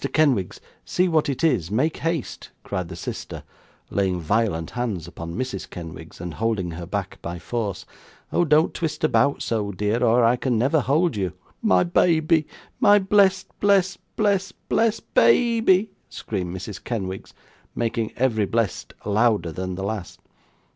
Kenwigs, 0.13 0.59
see 0.83 1.07
what 1.07 1.29
it 1.29 1.43
is; 1.43 1.69
make 1.69 1.97
haste!' 1.97 2.49
cried 2.63 2.87
the 2.89 2.95
sister, 2.95 3.43
laying 3.91 4.19
violent 4.19 4.71
hands 4.71 5.07
upon 5.07 5.35
Mrs. 5.35 5.69
Kenwigs, 5.69 6.19
and 6.19 6.33
holding 6.33 6.71
her 6.71 6.87
back 6.87 7.19
by 7.21 7.37
force. 7.37 7.85
'Oh 8.33 8.43
don't 8.43 8.73
twist 8.73 9.03
about 9.03 9.43
so, 9.43 9.71
dear, 9.71 10.03
or 10.03 10.23
I 10.23 10.37
can 10.37 10.57
never 10.57 10.79
hold 10.79 11.15
you.' 11.15 11.33
'My 11.61 11.83
baby, 11.83 12.47
my 12.79 12.97
blessed, 12.97 13.49
blessed, 13.59 13.99
blessed, 14.15 14.55
blessed 14.69 15.13
baby!' 15.13 15.91
screamed 16.09 16.57
Mrs 16.57 16.83
Kenwigs, 16.83 17.35
making 17.75 18.11
every 18.15 18.47
blessed 18.47 18.95
louder 19.05 19.51
than 19.51 19.75
the 19.75 19.83
last. 19.83 20.19